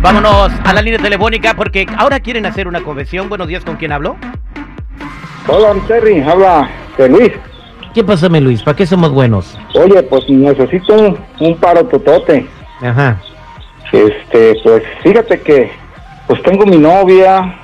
Vámonos 0.00 0.52
a 0.64 0.72
la 0.72 0.82
línea 0.82 0.98
telefónica 0.98 1.54
porque 1.54 1.86
ahora 1.96 2.20
quieren 2.20 2.46
hacer 2.46 2.68
una 2.68 2.82
confesión. 2.82 3.28
Buenos 3.28 3.48
días, 3.48 3.64
¿con 3.64 3.76
quién 3.76 3.92
hablo? 3.92 4.16
Hola, 5.46 5.74
Terry, 5.86 6.20
habla 6.20 6.68
de 6.96 7.08
Luis. 7.08 7.32
¿Qué 7.94 8.04
pasa, 8.04 8.28
mi 8.28 8.40
Luis? 8.40 8.62
¿Para 8.62 8.76
qué 8.76 8.86
somos 8.86 9.10
buenos? 9.10 9.58
Oye, 9.74 10.02
pues 10.04 10.28
necesito 10.28 10.94
un, 10.94 11.18
un 11.40 11.56
paro 11.56 11.84
totote. 11.86 12.46
Ajá. 12.80 13.18
Este, 13.90 14.54
pues 14.62 14.82
fíjate 15.02 15.40
que 15.40 15.72
pues 16.26 16.42
tengo 16.42 16.66
mi 16.66 16.76
novia, 16.76 17.58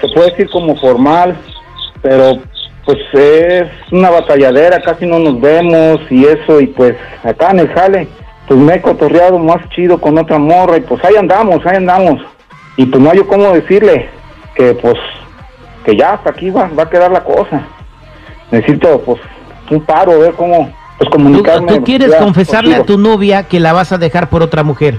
se 0.00 0.08
puede 0.08 0.30
decir 0.30 0.50
como 0.50 0.76
formal, 0.76 1.36
pero 2.02 2.38
pues 2.84 2.98
es 3.14 3.68
una 3.90 4.10
batalladera, 4.10 4.80
casi 4.82 5.06
no 5.06 5.18
nos 5.18 5.40
vemos 5.40 6.00
y 6.10 6.26
eso, 6.26 6.60
y 6.60 6.66
pues 6.68 6.94
acá 7.24 7.50
en 7.50 7.60
el 7.60 7.68
jale, 7.68 8.06
pues 8.46 8.60
me 8.60 8.74
he 8.74 8.82
cotorreado 8.82 9.38
más 9.38 9.68
chido 9.70 9.98
con 9.98 10.18
otra 10.18 10.38
morra 10.38 10.76
y 10.76 10.80
pues 10.80 11.04
ahí 11.04 11.16
andamos, 11.16 11.64
ahí 11.66 11.76
andamos. 11.76 12.20
Y 12.76 12.86
pues 12.86 13.02
no 13.02 13.10
hay 13.10 13.18
yo 13.18 13.26
cómo 13.26 13.52
decirle 13.52 14.08
que 14.54 14.74
pues 14.74 14.96
que 15.84 15.96
ya 15.96 16.14
hasta 16.14 16.30
aquí 16.30 16.50
va, 16.50 16.68
va 16.68 16.84
a 16.84 16.90
quedar 16.90 17.10
la 17.10 17.24
cosa. 17.24 17.62
Necesito 18.50 19.00
pues 19.00 19.20
un 19.70 19.80
paro, 19.80 20.18
ver 20.18 20.32
cómo 20.34 20.72
pues 20.98 21.10
¿Tú, 21.10 21.16
comunicarme. 21.16 21.74
tú 21.74 21.84
quieres 21.84 22.10
ya 22.10 22.18
confesarle 22.18 22.74
a 22.74 22.84
tu 22.84 22.98
novia 22.98 23.44
que 23.44 23.60
la 23.60 23.72
vas 23.72 23.92
a 23.92 23.98
dejar 23.98 24.28
por 24.28 24.42
otra 24.42 24.62
mujer? 24.62 24.98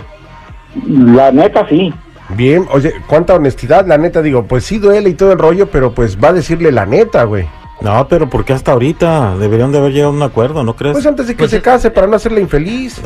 La 0.86 1.32
neta 1.32 1.68
sí. 1.68 1.94
Bien, 2.30 2.66
oye, 2.72 2.94
cuánta 3.08 3.36
honestidad, 3.36 3.88
la 3.88 3.98
neta, 3.98 4.22
digo, 4.22 4.44
pues 4.44 4.66
sí 4.66 4.80
duele 4.80 5.10
y 5.10 5.14
todo 5.14 5.32
el 5.32 5.40
rollo, 5.40 5.68
pero 5.68 5.94
pues 5.94 6.22
va 6.22 6.30
a 6.30 6.34
decirle 6.34 6.72
la 6.72 6.86
neta, 6.86 7.24
güey. 7.24 7.48
No, 7.82 8.08
pero 8.08 8.28
¿por 8.30 8.44
qué 8.44 8.54
hasta 8.54 8.72
ahorita? 8.72 9.38
Deberían 9.38 9.72
de 9.72 9.78
haber 9.78 9.92
llegado 9.94 10.12
a 10.12 10.16
un 10.16 10.24
acuerdo, 10.24 10.64
¿no 10.64 10.76
crees? 10.76 10.94
Pues 10.94 11.06
antes 11.06 11.28
de 11.28 11.34
que 11.34 11.40
Pues 11.40 11.52
se 11.52 11.58
es- 11.58 11.64
case, 11.64 11.92
para 11.92 12.08
no 12.08 12.16
hacerla 12.16 12.40
infeliz. 12.40 13.02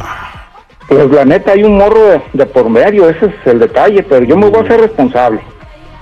Pues 0.88 1.09
la 1.11 1.25
neta 1.25 1.52
hay 1.52 1.64
un 1.64 1.77
morro 1.77 2.02
de, 2.03 2.22
de 2.33 2.45
por 2.45 2.69
medio, 2.69 3.09
ese 3.09 3.27
es 3.27 3.33
el 3.45 3.59
detalle, 3.59 4.03
pero 4.03 4.25
yo 4.25 4.38
me 4.38 4.49
voy 4.49 4.59
a 4.61 4.64
hacer 4.64 4.81
responsable. 4.81 5.42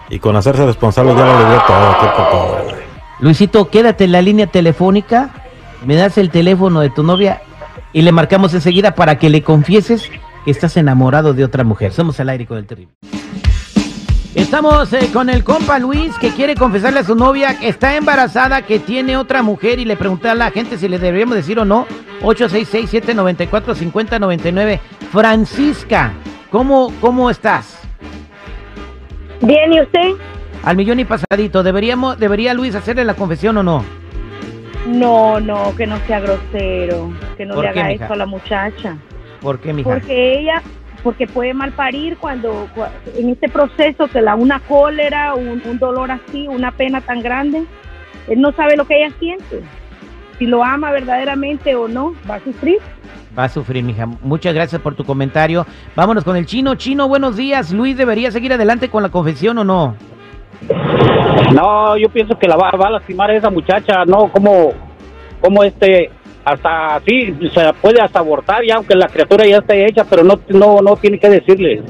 Y 0.09 0.17
con 0.19 0.35
hacerse 0.35 0.65
responsable 0.65 1.13
ya 1.15 1.25
lo 1.25 1.49
dio 1.49 1.61
todo, 1.67 1.97
qué 2.01 2.07
poco. 2.17 2.57
Luisito, 3.19 3.69
quédate 3.69 4.05
en 4.05 4.11
la 4.13 4.21
línea 4.21 4.47
telefónica, 4.47 5.29
me 5.85 5.95
das 5.95 6.17
el 6.17 6.29
teléfono 6.31 6.79
de 6.79 6.89
tu 6.89 7.03
novia 7.03 7.41
y 7.93 8.01
le 8.01 8.11
marcamos 8.11 8.53
enseguida 8.53 8.95
para 8.95 9.17
que 9.19 9.29
le 9.29 9.43
confieses 9.43 10.09
que 10.45 10.51
estás 10.51 10.77
enamorado 10.77 11.33
de 11.33 11.43
otra 11.43 11.63
mujer. 11.63 11.91
Somos 11.91 12.19
al 12.19 12.29
aire 12.29 12.45
con 12.47 12.57
el 12.57 12.65
terrible. 12.65 12.93
Estamos 14.35 14.93
eh, 14.93 15.09
con 15.11 15.27
el 15.29 15.43
compa 15.43 15.79
Luis 15.79 16.15
que 16.19 16.29
quiere 16.29 16.53
confesarle 16.55 16.99
a 16.99 17.03
su 17.03 17.15
novia 17.15 17.57
que 17.59 17.67
está 17.67 17.97
embarazada, 17.97 18.61
que 18.61 18.77
tiene 18.79 19.17
otra 19.17 19.41
mujer 19.41 19.79
y 19.79 19.85
le 19.85 19.97
pregunté 19.97 20.29
a 20.29 20.35
la 20.35 20.51
gente 20.51 20.77
si 20.77 20.87
le 20.87 20.99
deberíamos 20.99 21.35
decir 21.35 21.59
o 21.59 21.65
no. 21.65 21.87
866-794-5099. 22.21 24.79
Francisca, 25.11 26.13
¿cómo, 26.51 26.93
¿cómo 27.01 27.29
estás? 27.31 27.79
Bien, 29.41 29.73
¿y 29.73 29.81
usted? 29.81 30.11
Al 30.63 30.77
millón 30.77 30.99
y 30.99 31.05
pasadito, 31.05 31.63
¿deberíamos, 31.63 32.19
¿debería 32.19 32.53
Luis 32.53 32.75
hacerle 32.75 33.05
la 33.05 33.15
confesión 33.15 33.57
o 33.57 33.63
no? 33.63 33.83
No, 34.85 35.39
no, 35.39 35.75
que 35.75 35.87
no 35.87 35.97
sea 36.05 36.19
grosero, 36.19 37.11
que 37.37 37.45
no 37.45 37.55
¿Por 37.55 37.65
le 37.65 37.73
qué, 37.73 37.79
haga 37.79 37.89
mija? 37.89 38.05
eso 38.05 38.13
a 38.13 38.17
la 38.17 38.25
muchacha. 38.25 38.97
¿Por 39.41 39.59
qué, 39.59 39.73
mija? 39.73 39.89
Porque 39.89 40.39
ella, 40.39 40.61
porque 41.03 41.27
puede 41.27 41.53
mal 41.53 41.71
parir 41.71 42.17
cuando, 42.17 42.67
cua- 42.75 42.89
en 43.17 43.29
este 43.29 43.47
proceso 43.49 44.07
que 44.07 44.21
la 44.21 44.35
una 44.35 44.59
cólera, 44.59 45.33
un, 45.35 45.61
un 45.65 45.79
dolor 45.79 46.11
así, 46.11 46.47
una 46.47 46.71
pena 46.71 47.01
tan 47.01 47.21
grande, 47.21 47.63
él 48.27 48.41
no 48.41 48.51
sabe 48.53 48.75
lo 48.75 48.85
que 48.85 48.97
ella 49.03 49.13
siente. 49.19 49.61
Si 50.37 50.45
lo 50.45 50.63
ama 50.63 50.91
verdaderamente 50.91 51.75
o 51.75 51.87
no, 51.87 52.13
va 52.29 52.35
a 52.35 52.39
sufrir. 52.43 52.77
Va 53.37 53.43
a 53.45 53.49
sufrir, 53.49 53.83
mija. 53.83 54.05
Muchas 54.21 54.53
gracias 54.53 54.81
por 54.81 54.95
tu 54.95 55.03
comentario. 55.03 55.65
Vámonos 55.95 56.23
con 56.23 56.35
el 56.35 56.45
chino. 56.45 56.75
Chino, 56.75 57.07
buenos 57.07 57.35
días. 57.37 57.71
Luis, 57.71 57.95
¿debería 57.97 58.31
seguir 58.31 58.53
adelante 58.53 58.89
con 58.89 59.03
la 59.03 59.09
confesión 59.09 59.57
o 59.59 59.63
no? 59.63 59.95
No, 61.53 61.97
yo 61.97 62.09
pienso 62.09 62.37
que 62.37 62.47
la 62.47 62.55
va, 62.55 62.71
va 62.71 62.87
a 62.87 62.91
lastimar 62.91 63.29
a 63.31 63.35
esa 63.35 63.49
muchacha, 63.49 64.05
no, 64.05 64.29
como, 64.31 64.71
como 65.41 65.63
este, 65.63 66.09
hasta 66.45 66.95
así, 66.95 67.35
se 67.53 67.73
puede 67.81 68.01
hasta 68.01 68.19
abortar 68.19 68.63
ya, 68.65 68.75
aunque 68.75 68.95
la 68.95 69.07
criatura 69.07 69.45
ya 69.45 69.57
esté 69.57 69.85
hecha, 69.85 70.03
pero 70.03 70.23
no, 70.23 70.39
no, 70.49 70.81
no 70.81 70.95
tiene 70.95 71.19
que 71.19 71.29
decirle. 71.29 71.83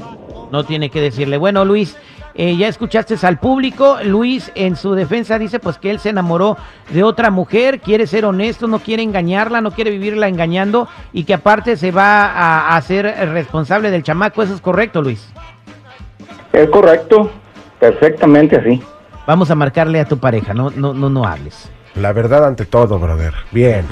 No 0.50 0.64
tiene 0.64 0.90
que 0.90 1.00
decirle. 1.00 1.36
Bueno, 1.36 1.64
Luis, 1.64 1.96
eh, 2.34 2.56
ya 2.56 2.68
escuchaste 2.68 3.14
al 3.26 3.38
público. 3.38 3.98
Luis, 4.04 4.52
en 4.54 4.76
su 4.76 4.94
defensa, 4.94 5.38
dice 5.38 5.58
pues 5.58 5.78
que 5.78 5.90
él 5.90 5.98
se 5.98 6.10
enamoró 6.10 6.56
de 6.90 7.02
otra 7.02 7.30
mujer, 7.30 7.80
quiere 7.80 8.06
ser 8.06 8.24
honesto, 8.24 8.66
no 8.66 8.78
quiere 8.78 9.02
engañarla, 9.02 9.60
no 9.60 9.72
quiere 9.72 9.90
vivirla 9.90 10.28
engañando 10.28 10.88
y 11.12 11.24
que 11.24 11.34
aparte 11.34 11.76
se 11.76 11.90
va 11.90 12.26
a 12.26 12.76
hacer 12.76 13.04
responsable 13.32 13.90
del 13.90 14.02
chamaco. 14.02 14.42
¿Eso 14.42 14.54
es 14.54 14.60
correcto, 14.60 15.02
Luis? 15.02 15.32
Es 16.52 16.68
correcto, 16.68 17.30
perfectamente 17.78 18.56
así. 18.56 18.82
Vamos 19.26 19.50
a 19.50 19.54
marcarle 19.54 20.00
a 20.00 20.06
tu 20.06 20.18
pareja, 20.18 20.54
no, 20.54 20.70
no, 20.70 20.92
no, 20.92 21.08
no 21.08 21.24
hables. 21.24 21.70
La 21.94 22.12
verdad 22.12 22.44
ante 22.46 22.64
todo, 22.66 22.98
brother. 22.98 23.34
Bien. 23.52 23.86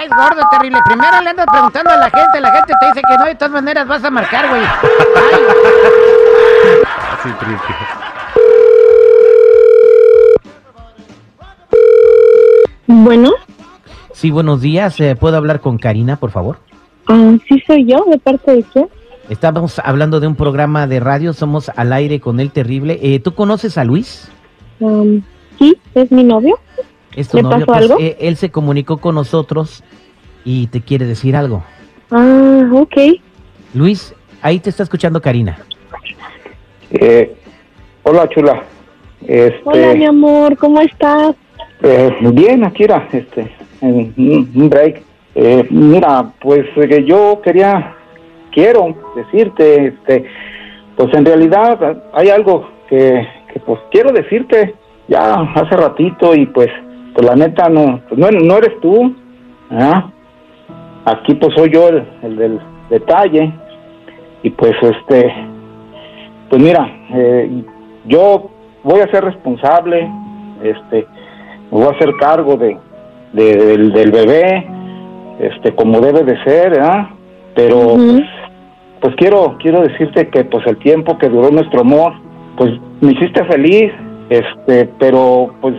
Caes 0.00 0.10
gordo, 0.10 0.42
terrible. 0.50 0.78
Primero 0.84 1.20
le 1.20 1.30
andas 1.30 1.46
preguntando 1.50 1.90
a 1.90 1.96
la 1.96 2.10
gente, 2.10 2.40
la 2.40 2.50
gente 2.52 2.72
te 2.80 2.86
dice 2.86 3.02
que 3.06 3.18
no, 3.18 3.24
de 3.26 3.34
todas 3.34 3.52
maneras 3.52 3.86
vas 3.86 4.04
a 4.04 4.10
marcar, 4.10 4.48
güey. 4.48 4.62
Triste. 7.22 7.74
Bueno, 12.86 13.30
Sí, 14.12 14.30
buenos 14.30 14.60
días. 14.60 14.98
eh, 15.00 15.16
¿Puedo 15.16 15.36
hablar 15.36 15.60
con 15.60 15.78
Karina, 15.78 16.16
por 16.16 16.30
favor? 16.30 16.58
ah, 17.06 17.36
sí 17.48 17.62
soy 17.66 17.86
yo, 17.86 18.04
¿de 18.10 18.18
parte 18.18 18.56
de 18.56 18.62
quién? 18.64 18.88
Estamos 19.28 19.78
hablando 19.84 20.18
de 20.20 20.26
un 20.26 20.34
programa 20.34 20.86
de 20.86 20.98
radio, 21.00 21.32
somos 21.32 21.70
al 21.76 21.92
aire 21.92 22.20
con 22.20 22.40
el 22.40 22.50
terrible. 22.50 22.98
Eh, 23.02 23.20
¿Tú 23.20 23.34
conoces 23.34 23.78
a 23.78 23.84
Luis? 23.84 24.28
Um, 24.80 25.22
sí, 25.58 25.78
es 25.94 26.10
mi 26.10 26.24
novio. 26.24 26.58
¿Es 27.16 27.28
tu 27.28 27.36
¿Le 27.38 27.42
pasó 27.44 27.72
algo? 27.72 27.96
eh, 28.00 28.16
él 28.20 28.36
se 28.36 28.50
comunicó 28.50 28.98
con 28.98 29.14
nosotros 29.14 29.82
y 30.44 30.68
te 30.68 30.80
quiere 30.80 31.06
decir 31.06 31.36
algo. 31.36 31.62
Ah, 32.10 32.68
ok. 32.72 32.96
Luis, 33.74 34.14
ahí 34.42 34.58
te 34.60 34.70
está 34.70 34.82
escuchando 34.82 35.20
Karina. 35.20 35.58
Eh, 36.90 37.34
hola, 38.02 38.28
chula. 38.28 38.62
Este, 39.22 39.60
Hola, 39.64 39.94
mi 39.94 40.06
amor, 40.06 40.56
¿cómo 40.56 40.80
estás? 40.80 41.34
eh, 41.82 42.16
bien, 42.32 42.64
Akira, 42.64 43.06
este, 43.12 43.50
en 43.80 44.12
un 44.16 44.50
un 44.54 44.70
break. 44.70 45.02
Eh, 45.34 45.66
mira, 45.70 46.32
pues 46.40 46.66
eh, 46.76 47.04
yo 47.06 47.40
quería, 47.42 47.94
quiero 48.50 48.96
decirte, 49.14 49.88
este, 49.88 50.24
pues 50.96 51.14
en 51.14 51.24
realidad 51.24 52.02
hay 52.12 52.30
algo 52.30 52.68
que, 52.88 53.26
que 53.52 53.60
pues 53.60 53.78
quiero 53.92 54.10
decirte 54.12 54.74
ya 55.06 55.34
hace 55.54 55.76
ratito 55.76 56.34
y 56.34 56.46
pues, 56.46 56.68
pues 57.14 57.26
la 57.26 57.34
neta 57.36 57.68
no, 57.68 58.00
pues 58.08 58.18
no, 58.18 58.30
no 58.30 58.56
eres 58.58 58.78
tú, 58.80 59.14
¿ah? 59.70 60.10
Aquí 61.04 61.34
pues 61.34 61.52
soy 61.54 61.70
yo 61.72 61.88
el, 61.88 62.04
el 62.22 62.36
del 62.36 62.60
detalle 62.90 63.52
y 64.42 64.50
pues 64.50 64.72
este, 64.82 65.32
pues 66.48 66.62
mira, 66.62 66.86
eh, 67.14 67.62
yo 68.06 68.50
voy 68.84 69.00
a 69.00 69.10
ser 69.10 69.24
responsable, 69.24 70.08
este, 70.62 71.06
me 71.70 71.78
voy 71.78 71.86
a 71.86 71.90
hacer 71.96 72.10
cargo 72.20 72.56
de, 72.56 72.76
de- 73.32 73.56
del, 73.56 73.92
del 73.92 74.10
bebé, 74.12 74.66
este, 75.40 75.74
como 75.74 76.00
debe 76.00 76.22
de 76.24 76.42
ser, 76.44 76.70
¿verdad? 76.70 77.06
Pero 77.54 77.94
pues, 77.94 78.22
pues 79.00 79.14
quiero, 79.16 79.56
quiero 79.60 79.80
decirte 79.82 80.28
que 80.28 80.44
pues 80.44 80.66
el 80.66 80.76
tiempo 80.78 81.16
que 81.18 81.28
duró 81.28 81.50
nuestro 81.50 81.80
amor, 81.80 82.12
pues 82.56 82.72
me 83.00 83.12
hiciste 83.12 83.44
feliz, 83.46 83.92
este, 84.28 84.86
pero 84.98 85.54
pues 85.60 85.74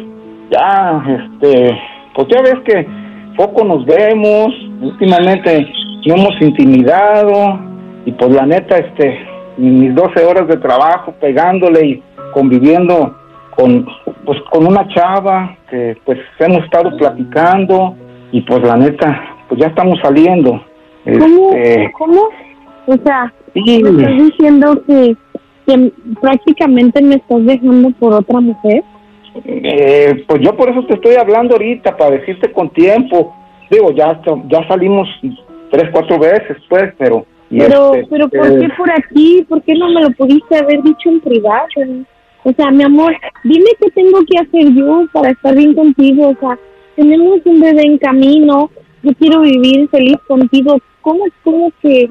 ya, 0.52 1.04
este, 1.08 1.72
pues 2.14 2.28
ya 2.28 2.42
ves 2.42 2.60
que 2.66 2.88
poco 3.38 3.64
nos 3.64 3.86
vemos, 3.86 4.50
últimamente 4.82 5.66
no 6.06 6.16
hemos 6.16 6.42
intimidado 6.42 7.60
y 8.06 8.12
pues 8.12 8.32
la 8.36 8.46
neta, 8.46 8.78
este, 8.78 9.20
mis 9.58 9.96
12 9.96 10.26
horas 10.26 10.48
de 10.48 10.58
trabajo 10.58 11.14
pegándole 11.20 11.86
y 11.86 12.04
conviviendo 12.34 13.16
con, 13.56 13.86
pues 14.26 14.40
con 14.52 14.68
una 14.68 14.88
chava 14.90 15.56
que 15.70 15.98
pues 16.06 16.20
hemos 16.40 16.64
estado 16.64 16.96
platicando 16.98 17.96
y 18.32 18.42
pues 18.42 18.62
la 18.64 18.78
neta, 18.78 19.22
pues 19.48 19.62
ya 19.62 19.68
estamos 19.68 20.00
saliendo. 20.02 20.62
¿Cómo? 21.06 21.54
Este, 21.54 21.92
¿Cómo? 21.98 22.22
O 22.88 22.96
sea, 23.06 23.32
sí, 23.54 23.82
me 23.84 23.90
estás 23.90 24.18
diciendo 24.18 24.84
que, 24.88 25.16
que 25.68 25.92
prácticamente 26.20 27.02
me 27.02 27.16
estás 27.16 27.46
dejando 27.46 27.92
por 28.00 28.14
otra 28.14 28.40
mujer. 28.40 28.84
Eh, 29.46 30.24
pues 30.28 30.42
yo 30.42 30.56
por 30.56 30.70
eso 30.70 30.86
te 30.86 30.96
estoy 30.96 31.16
hablando 31.16 31.56
ahorita, 31.56 31.96
para 31.98 32.18
decirte 32.18 32.52
con 32.52 32.70
tiempo. 32.72 33.36
Digo, 33.70 33.92
ya 33.92 34.22
ya 34.48 34.68
salimos 34.68 35.08
tres, 35.72 35.90
cuatro 35.92 36.20
veces, 36.20 36.58
pues, 36.70 36.94
pero... 36.98 37.26
Pero, 37.50 37.96
este, 37.96 38.08
pero 38.10 38.30
¿por 38.30 38.48
eh, 38.48 38.60
qué 38.62 38.70
por 38.78 38.92
aquí? 38.92 39.46
¿Por 39.50 39.62
qué 39.64 39.74
no 39.74 39.90
me 39.90 40.02
lo 40.02 40.12
pudiste 40.12 40.56
haber 40.56 40.82
dicho 40.84 41.10
en 41.10 41.20
privado? 41.20 41.68
O 42.44 42.54
sea, 42.54 42.72
mi 42.72 42.84
amor, 42.84 43.14
dime 43.44 43.66
qué 43.80 43.92
tengo 43.92 44.20
que 44.26 44.40
hacer 44.40 44.74
yo 44.74 45.06
para 45.12 45.32
estar 45.32 45.54
bien 45.54 45.74
contigo. 45.74 46.30
O 46.30 46.36
sea, 46.40 46.58
tenemos 46.96 47.40
un 47.46 47.60
bebé 47.60 47.82
en 47.84 47.98
camino. 47.98 48.70
yo 49.04 49.12
quiero 49.20 49.42
vivir 49.42 49.90
feliz 49.90 50.18
contigo. 50.28 50.78
¿Cómo 51.02 51.26
es 51.26 51.34
como 51.44 51.72
que 51.82 52.10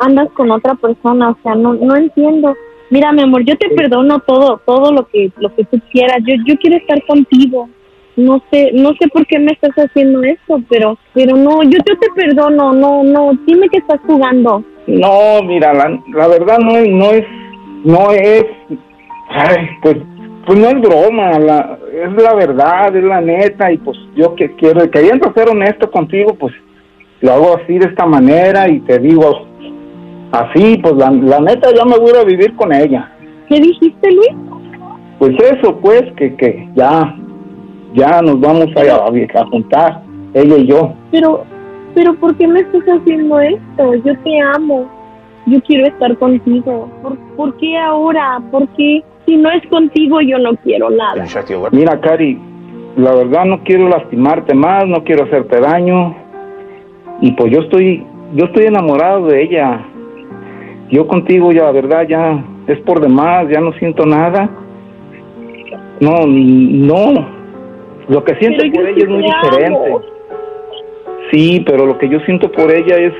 andas 0.00 0.30
con 0.30 0.50
otra 0.50 0.74
persona? 0.74 1.30
O 1.30 1.38
sea, 1.42 1.54
no, 1.54 1.74
no 1.74 1.94
entiendo. 1.94 2.54
Mira, 2.90 3.12
mi 3.12 3.22
amor, 3.22 3.44
yo 3.44 3.56
te 3.56 3.68
perdono 3.70 4.18
todo, 4.20 4.60
todo 4.64 4.92
lo 4.92 5.06
que, 5.08 5.30
lo 5.38 5.54
que 5.54 5.64
tú 5.64 5.78
quieras. 5.92 6.18
Yo, 6.26 6.34
yo 6.46 6.56
quiero 6.58 6.76
estar 6.76 7.04
contigo. 7.06 7.68
No 8.16 8.42
sé, 8.50 8.72
no 8.72 8.90
sé 8.94 9.08
por 9.08 9.26
qué 9.26 9.38
me 9.38 9.52
estás 9.52 9.72
haciendo 9.76 10.22
esto, 10.22 10.60
pero, 10.68 10.98
pero 11.14 11.36
no, 11.36 11.62
yo, 11.62 11.78
yo 11.86 11.96
te 12.00 12.08
perdono. 12.14 12.72
No, 12.72 13.04
no, 13.04 13.32
dime 13.46 13.68
que 13.68 13.78
estás 13.78 14.00
jugando. 14.06 14.64
No, 14.86 15.42
mira, 15.44 15.74
la, 15.74 16.00
la 16.14 16.28
verdad 16.28 16.58
no 16.58 16.76
es, 16.78 16.88
no 16.88 17.10
es, 17.12 17.24
no 17.84 18.10
es, 18.10 18.44
ay, 19.28 19.68
pues, 19.82 19.96
pues 20.46 20.58
no 20.58 20.68
es 20.68 20.80
broma, 20.80 21.38
la, 21.38 21.78
es 21.92 22.22
la 22.22 22.34
verdad, 22.34 22.96
es 22.96 23.04
la 23.04 23.20
neta, 23.20 23.70
y 23.70 23.76
pues 23.76 23.98
yo 24.16 24.34
que 24.34 24.54
quiero, 24.56 24.90
queriendo 24.90 25.30
ser 25.34 25.50
honesto 25.50 25.90
contigo, 25.90 26.34
pues 26.34 26.54
lo 27.20 27.32
hago 27.32 27.56
así 27.58 27.78
de 27.78 27.86
esta 27.86 28.06
manera 28.06 28.66
y 28.68 28.80
te 28.80 28.98
digo 28.98 29.46
así, 30.32 30.78
pues 30.78 30.94
la, 30.94 31.10
la 31.10 31.40
neta 31.40 31.68
ya 31.74 31.84
me 31.84 31.98
voy 31.98 32.08
a 32.08 32.10
ir 32.10 32.16
a 32.16 32.24
vivir 32.24 32.56
con 32.56 32.72
ella. 32.72 33.10
¿Qué 33.48 33.60
dijiste, 33.60 34.10
Luis? 34.12 34.30
Pues 35.18 35.34
eso, 35.40 35.76
pues, 35.80 36.02
que, 36.16 36.34
que 36.36 36.68
ya, 36.74 37.16
ya 37.94 38.22
nos 38.22 38.40
vamos 38.40 38.68
a, 38.76 38.80
a, 38.80 39.40
a 39.40 39.46
juntar, 39.46 40.02
ella 40.34 40.56
y 40.56 40.66
yo. 40.66 40.92
Pero, 41.10 41.44
pero 41.94 42.14
¿por 42.14 42.36
qué 42.36 42.46
me 42.46 42.60
estás 42.60 42.82
haciendo 42.82 43.40
esto? 43.40 43.94
Yo 44.04 44.16
te 44.22 44.40
amo. 44.54 44.86
Yo 45.46 45.60
quiero 45.62 45.86
estar 45.86 46.16
contigo. 46.18 46.88
¿Por, 47.02 47.18
por 47.36 47.56
qué 47.56 47.76
ahora? 47.78 48.40
¿Por 48.50 48.68
qué? 48.76 49.02
Si 49.26 49.36
no 49.36 49.50
es 49.50 49.66
contigo, 49.68 50.20
yo 50.20 50.38
no 50.38 50.54
quiero 50.56 50.90
nada. 50.90 51.24
Mira, 51.72 52.00
Cari, 52.00 52.38
la 52.96 53.14
verdad 53.14 53.44
no 53.46 53.62
quiero 53.64 53.88
lastimarte 53.88 54.54
más, 54.54 54.86
no 54.86 55.02
quiero 55.04 55.24
hacerte 55.24 55.60
daño. 55.60 56.14
Y 57.20 57.32
pues 57.32 57.52
yo 57.52 57.60
estoy, 57.60 58.06
yo 58.34 58.44
estoy 58.44 58.66
enamorado 58.66 59.26
de 59.26 59.42
ella. 59.42 59.84
Yo 60.90 61.06
contigo 61.06 61.52
ya, 61.52 61.64
la 61.64 61.72
verdad, 61.72 62.06
ya 62.08 62.42
es 62.66 62.78
por 62.80 63.00
demás, 63.00 63.46
ya 63.50 63.60
no 63.60 63.72
siento 63.74 64.06
nada. 64.06 64.48
No, 66.00 66.26
no. 66.26 67.28
Lo 68.08 68.24
que 68.24 68.34
siento 68.36 68.64
por 68.72 68.86
ella 68.86 68.98
es 69.04 69.08
muy 69.08 69.22
te 69.22 69.26
diferente. 69.26 69.86
amo. 69.86 70.00
Sí, 71.30 71.62
pero 71.66 71.84
lo 71.84 71.98
que 71.98 72.08
yo 72.08 72.20
siento 72.20 72.50
por 72.50 72.70
ella 72.70 72.96
es, 72.96 73.12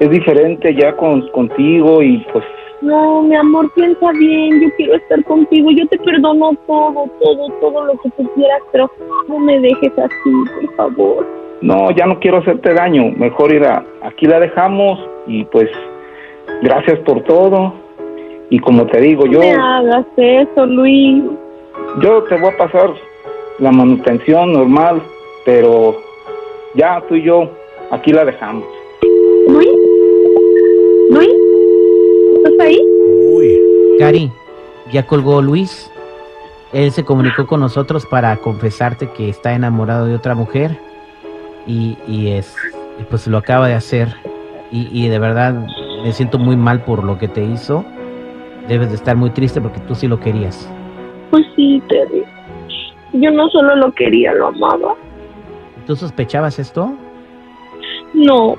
es 0.00 0.10
diferente 0.10 0.74
ya 0.74 0.94
con, 0.94 1.26
contigo 1.28 2.02
y 2.02 2.18
pues 2.32 2.44
No, 2.82 3.22
mi 3.22 3.34
amor, 3.34 3.72
piensa 3.74 4.12
bien. 4.12 4.60
Yo 4.60 4.68
quiero 4.76 4.94
estar 4.96 5.24
contigo. 5.24 5.70
Yo 5.70 5.86
te 5.88 5.96
perdono 5.98 6.50
todo, 6.66 7.06
todo, 7.22 7.48
todo 7.60 7.84
lo 7.86 7.92
que 8.02 8.10
tú 8.10 8.28
quieras, 8.34 8.60
pero 8.72 8.90
no 9.28 9.38
me 9.38 9.58
dejes 9.60 9.92
así, 9.98 10.30
por 10.60 10.74
favor. 10.76 11.26
no, 11.62 11.90
ya 11.92 12.04
no 12.04 12.18
quiero 12.20 12.38
hacerte 12.38 12.74
daño. 12.74 13.10
Mejor 13.16 13.52
ir 13.54 13.64
a, 13.64 13.82
aquí 14.02 14.26
la 14.26 14.38
dejamos 14.40 14.98
y 15.26 15.44
pues 15.44 15.70
gracias 16.62 16.98
por 17.00 17.22
todo. 17.24 17.74
Y 18.50 18.58
como 18.58 18.86
te 18.86 19.00
digo, 19.00 19.26
yo, 19.26 19.40
No 19.40 19.46
me 19.46 19.52
hagas 19.54 20.06
eso, 20.16 20.66
Luis. 20.66 21.22
yo 22.00 22.22
te 22.24 22.36
voy 22.38 22.50
a 22.52 22.56
pasar 22.56 22.90
la 23.58 23.72
manutención 23.72 24.52
normal, 24.52 25.02
pero 25.44 25.96
ya 26.74 27.02
tú 27.08 27.14
y 27.16 27.22
yo 27.22 27.48
aquí 27.90 28.12
la 28.12 28.24
dejamos. 28.24 28.64
Luis. 29.48 29.68
Luis. 31.10 31.34
¿Estás 32.36 32.66
ahí? 32.66 32.80
Uy. 33.32 33.60
Cari, 33.98 34.30
ya 34.92 35.06
colgó 35.06 35.40
Luis. 35.42 35.90
Él 36.72 36.90
se 36.90 37.04
comunicó 37.04 37.46
con 37.46 37.60
nosotros 37.60 38.04
para 38.06 38.36
confesarte 38.36 39.08
que 39.16 39.28
está 39.28 39.54
enamorado 39.54 40.06
de 40.06 40.14
otra 40.16 40.34
mujer 40.34 40.76
y, 41.66 41.96
y 42.08 42.32
es 42.32 42.54
y 43.00 43.04
pues 43.04 43.26
lo 43.28 43.38
acaba 43.38 43.68
de 43.68 43.74
hacer 43.74 44.08
y, 44.72 44.88
y 44.92 45.08
de 45.08 45.18
verdad 45.20 45.66
me 46.04 46.12
siento 46.12 46.38
muy 46.38 46.54
mal 46.54 46.84
por 46.84 47.02
lo 47.02 47.16
que 47.16 47.28
te 47.28 47.42
hizo. 47.42 47.82
Debes 48.68 48.90
de 48.90 48.96
estar 48.96 49.16
muy 49.16 49.30
triste 49.30 49.58
porque 49.58 49.80
tú 49.80 49.94
sí 49.94 50.06
lo 50.06 50.20
querías. 50.20 50.70
Pues 51.30 51.46
sí, 51.56 51.82
Terry. 51.88 52.22
Yo 53.14 53.30
no 53.30 53.48
solo 53.48 53.74
lo 53.74 53.90
quería, 53.92 54.34
lo 54.34 54.48
amaba. 54.48 54.94
¿Tú 55.86 55.96
sospechabas 55.96 56.58
esto? 56.58 56.92
No. 58.12 58.56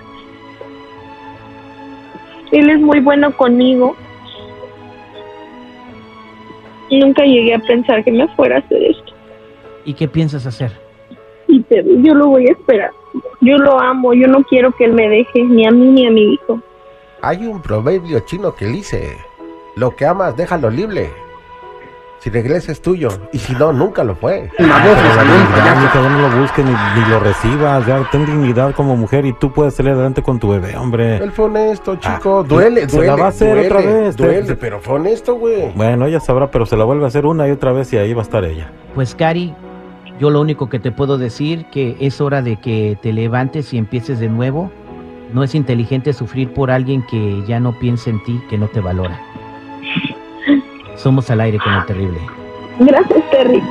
Él 2.52 2.70
es 2.72 2.80
muy 2.80 3.00
bueno 3.00 3.36
conmigo. 3.38 3.96
Nunca 6.90 7.26
llegué 7.26 7.54
a 7.54 7.60
pensar 7.60 8.04
que 8.04 8.12
me 8.12 8.28
fuera 8.30 8.56
a 8.56 8.60
hacer 8.60 8.82
esto. 8.86 9.14
¿Y 9.86 9.94
qué 9.94 10.08
piensas 10.08 10.48
hacer? 10.48 10.72
Y 11.48 11.62
Terry, 11.62 12.02
yo 12.02 12.16
lo 12.16 12.30
voy 12.30 12.48
a 12.48 12.54
esperar. 12.54 12.90
Yo 13.42 13.58
lo 13.58 13.80
amo, 13.80 14.16
yo 14.16 14.28
no 14.28 14.44
quiero 14.46 14.72
que 14.72 14.86
él 14.86 14.94
me 14.94 15.08
deje, 15.08 15.44
ni 15.44 15.68
a 15.68 15.72
mí 15.72 15.86
ni 15.90 16.08
a 16.08 16.10
mi 16.10 16.34
hijo. 16.34 16.60
Hay 17.26 17.48
un 17.48 17.60
proverbio 17.60 18.20
chino 18.20 18.54
que 18.54 18.68
dice, 18.68 19.18
lo 19.76 19.96
que 19.96 20.06
amas 20.06 20.38
déjalo 20.38 20.70
libre. 20.70 21.10
Si 22.20 22.30
regresa 22.30 22.72
es 22.72 22.84
tuyo, 22.84 23.10
y 23.32 23.40
si 23.40 23.54
no, 23.54 23.74
nunca 23.74 24.04
lo 24.04 24.14
fue. 24.14 24.52
No 24.60 24.68
lo 26.30 26.40
busques 26.40 26.64
ni, 26.64 26.72
ni 26.72 27.10
lo 27.10 27.20
recibas. 27.20 27.84
Ya 27.88 28.08
ten 28.12 28.28
dignidad 28.28 28.76
como 28.76 28.96
mujer 28.96 29.26
y 29.26 29.34
tú 29.34 29.52
puedes 29.52 29.74
salir 29.74 29.94
adelante 29.94 30.22
con 30.22 30.40
tu 30.40 30.50
bebé, 30.50 30.78
hombre. 30.78 31.18
Él 31.18 31.32
fue 31.32 31.46
honesto, 31.46 31.96
chico. 31.96 32.42
Ah, 32.42 32.48
duele, 32.48 32.88
se 32.88 32.96
duele. 32.96 33.08
la 33.08 33.16
va 33.16 33.26
a 33.26 33.30
hacer 33.30 33.56
duele, 33.56 33.66
otra 33.68 33.82
vez. 33.82 34.16
Duele, 34.16 34.44
Te- 34.44 34.56
pero 34.56 34.80
fue 34.80 34.94
honesto, 34.94 35.34
güey. 35.34 35.72
Bueno, 35.76 36.06
ella 36.06 36.20
sabrá, 36.20 36.52
pero 36.52 36.68
se 36.68 36.78
la 36.78 36.84
vuelve 36.84 37.06
a 37.06 37.08
hacer 37.08 37.26
una 37.26 37.48
y 37.48 37.52
otra 37.52 37.72
vez 37.72 37.92
y 37.92 37.98
ahí 37.98 38.14
va 38.14 38.22
a 38.22 38.26
estar 38.26 38.46
ella. 38.46 38.72
Pues 38.94 39.16
Cari, 39.16 39.52
yo 40.20 40.30
lo 40.30 40.42
único 40.42 40.70
que 40.70 40.78
te 40.78 40.92
puedo 40.92 41.18
decir 41.18 41.66
que 41.72 41.98
es 42.00 42.22
hora 42.22 42.44
de 42.44 42.58
que 42.58 43.00
te 43.02 43.14
levantes 43.14 43.74
y 43.74 43.80
empieces 43.80 44.20
de 44.20 44.30
nuevo. 44.30 44.70
No 45.34 45.44
es 45.44 45.56
inteligente 45.56 46.14
sufrir 46.14 46.50
por 46.54 46.72
alguien 46.72 47.04
que 47.04 47.44
ya 47.48 47.60
no 47.60 47.78
piensa 47.78 48.10
en 48.10 48.24
ti, 48.24 48.40
que 48.50 48.58
no 48.58 48.68
te 48.68 48.80
valora. 48.80 49.20
Somos 50.96 51.30
al 51.30 51.42
aire 51.42 51.58
con 51.60 51.74
el 51.74 51.86
terrible. 51.86 52.20
Gracias, 52.80 53.30
Terry. 53.32 53.62